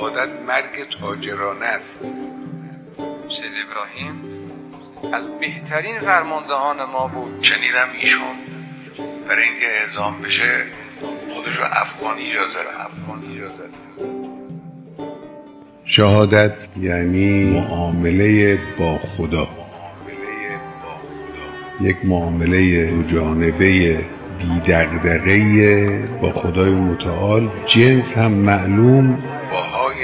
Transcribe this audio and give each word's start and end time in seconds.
شهادت 0.00 0.28
مرگ 0.46 0.88
تاجرانه 1.00 1.66
است. 1.66 2.00
سید 3.28 3.52
ابراهیم 3.66 4.22
از 5.14 5.26
بهترین 5.40 6.00
فرماندهان 6.00 6.84
ما 6.84 7.06
بود. 7.06 7.42
شنیدم 7.42 7.88
ایشون. 8.00 8.36
برای 9.28 9.44
اینکه 9.44 9.66
اعزام 9.80 10.22
بشه 10.22 10.64
خودش 11.34 11.56
رو 11.56 11.64
افغان 11.64 12.18
اجازه 12.18 12.58
افغان 12.78 13.24
اجازه 13.34 13.68
شهادت 15.84 16.68
یعنی 16.76 17.44
معامله 17.44 18.58
با 18.78 18.98
خدا. 18.98 19.48
یک 21.80 21.96
معامله 22.04 22.90
دو 22.90 23.02
جانبه 23.02 23.98
بیدقدقه 24.38 26.08
با 26.22 26.32
خدای 26.32 26.70
متعال. 26.70 27.48
جنس 27.66 28.18
هم 28.18 28.32
معلوم 28.32 29.39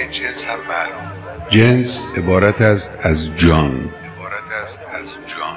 جنس 0.05 0.45
هم 0.45 0.59
معلوم. 0.69 1.13
جنس 1.51 1.99
عبارت 2.17 2.61
است 2.61 2.99
از 3.03 3.35
جان. 3.37 3.71
عبارت 3.71 4.65
است 4.65 4.81
از 5.01 5.07
جان. 5.27 5.57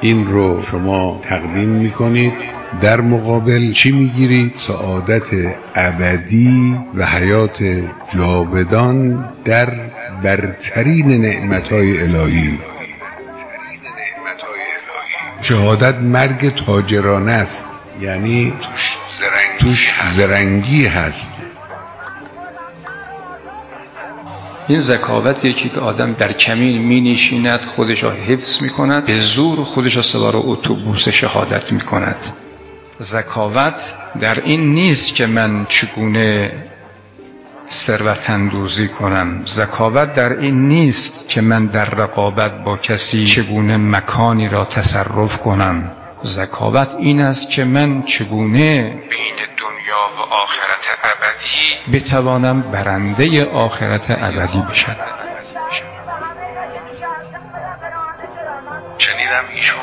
این 0.00 0.26
رو 0.26 0.62
شما 0.62 1.20
تقدیم 1.22 1.68
می‌کنید. 1.68 2.32
در 2.80 3.00
مقابل 3.00 3.72
چی 3.72 3.92
می‌گیرید؟ 3.92 4.52
سعادت 4.56 5.30
ابدی 5.74 6.76
و 6.94 7.06
حیات 7.06 7.82
جاودان 8.14 9.28
در 9.44 9.70
برترین 10.22 11.20
نعمتهای 11.20 12.02
الهی. 12.02 12.58
شهادت 15.40 15.94
مرگ 15.94 16.64
تاجرانه 16.66 17.32
است. 17.32 17.68
یعنی 18.00 18.52
توش 18.62 18.96
زرنگی, 19.18 19.58
توش 19.58 19.94
زرنگی 20.08 20.86
هست. 20.86 21.30
این 24.68 24.80
ذکاوت 24.80 25.44
یکی 25.44 25.68
که 25.68 25.80
آدم 25.80 26.12
در 26.12 26.32
کمین 26.32 26.78
می 26.78 27.00
نشیند 27.00 27.60
خودش 27.60 28.04
را 28.04 28.10
حفظ 28.10 28.62
می 28.62 28.68
کند 28.68 29.06
به 29.06 29.18
زور 29.18 29.64
خودش 29.64 29.96
را 29.96 30.02
سوار 30.02 30.32
اتوبوس 30.36 31.08
شهادت 31.08 31.72
می 31.72 31.80
کند 31.80 32.16
ذکاوت 33.00 33.94
در 34.20 34.40
این 34.40 34.74
نیست 34.74 35.14
که 35.14 35.26
من 35.26 35.66
چگونه 35.68 36.52
ثروت 37.70 38.30
اندوزی 38.30 38.88
کنم. 38.88 39.42
ذکاوت 39.46 40.12
در 40.14 40.32
این 40.32 40.68
نیست 40.68 41.28
که 41.28 41.40
من 41.40 41.66
در 41.66 41.84
رقابت 41.84 42.64
با 42.64 42.76
کسی 42.76 43.24
چگونه 43.24 43.76
مکانی 43.76 44.48
را 44.48 44.64
تصرف 44.64 45.38
کنم. 45.38 45.92
ذکاوت 46.24 46.88
این 46.98 47.20
است 47.20 47.50
که 47.50 47.64
من 47.64 48.02
چگونه 48.02 48.76
بین 49.10 49.47
دنیا 49.98 50.24
و 50.24 50.34
آخرت 50.34 50.86
ابدی. 51.04 51.98
بتوانم 51.98 52.62
برنده 52.62 53.44
آخرت 53.44 54.10
ابدی 54.10 54.62
بشم. 54.70 54.96
شنیدم 58.98 59.44
ایشون. 59.54 59.80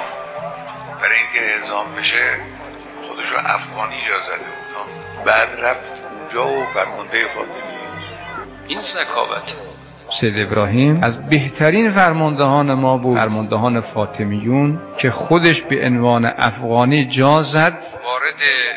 برای 1.01 1.17
اینکه 1.17 1.55
اعزام 1.55 1.85
بشه 1.99 2.37
خودش 3.07 3.29
رو 3.29 3.37
افغانی 3.37 3.95
اجازه 3.95 4.37
بود. 4.37 5.25
بعد 5.25 5.47
رفت 5.59 6.03
اونجا 6.19 6.47
و 6.47 6.65
فرمانده 6.73 7.27
فاطمی. 7.27 7.75
این 8.67 8.81
ذکاوت. 8.81 9.53
سید 10.09 10.39
ابراهیم 10.39 10.99
از 11.03 11.29
بهترین 11.29 11.89
فرماندهان 11.89 12.73
ما 12.73 12.97
بود. 12.97 13.17
فرماندهان 13.17 13.79
فاطمیون 13.79 14.81
که 14.97 15.11
خودش 15.11 15.61
به 15.61 15.85
عنوان 15.85 16.25
افغانی 16.25 17.05
جا 17.05 17.41
زد. 17.41 17.83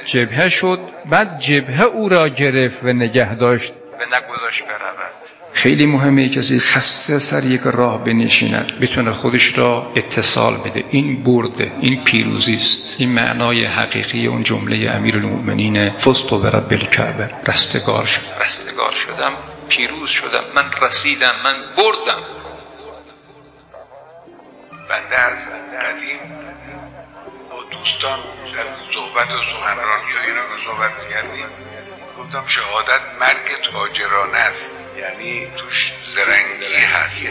جبهه 0.05 0.49
شد 0.49 0.81
بعد 1.11 1.39
جبهه 1.39 1.83
او 1.83 2.09
را 2.09 2.29
گرفت 2.29 2.85
و 2.85 2.87
نگه 2.93 3.35
داشت. 3.35 3.73
و 3.73 4.17
نگذاشت 4.17 4.63
برود. 4.65 5.13
خیلی 5.53 5.87
مهمه 5.87 6.29
کسی 6.29 6.61
خسته 6.61 7.19
سر 7.19 7.45
یک 7.45 7.61
راه 7.61 8.05
بنشیند. 8.05 8.73
بتونه 8.81 9.13
خودش 9.13 9.59
را 9.59 9.93
اتصال 9.97 10.57
بده. 10.57 10.85
این 10.91 11.23
برده 11.23 11.73
این 11.81 12.05
پیروزی 12.05 12.55
است. 12.55 12.97
این 12.99 13.13
معنای 13.13 13.65
حقیقی 13.65 14.27
اون 14.27 14.43
جمله 14.43 14.91
امیرالمؤمنین 14.91 15.91
فزت 15.91 16.31
برب 16.31 16.69
الکعبه 16.71 17.31
رستگار 17.47 18.05
شد. 18.05 18.23
رستگار 18.45 18.93
شدم 18.93 19.33
پیروز 19.69 20.11
شدم. 20.11 20.45
من 20.55 20.71
رسیدم 20.83 21.35
من 21.45 21.55
بردم. 21.77 22.23
بنده 24.89 25.21
از 25.21 25.49
قدیم. 25.83 26.19
دوستان 27.71 28.19
در 28.55 28.67
صحبت 28.95 29.31
و 29.31 29.43
سخنرانی 29.43 30.13
و 30.13 30.19
اینا 30.27 30.43
رو 30.43 30.59
صحبت 30.65 30.93
می‌کردیم 31.03 31.47
گفتم 32.19 32.47
شهادت 32.47 33.01
مرگ 33.21 33.61
تاجرانه 33.73 34.39
است. 34.39 34.75
یعنی 34.97 35.53
توش 35.57 35.93
زرنگی 36.05 36.75
هست. 36.75 37.25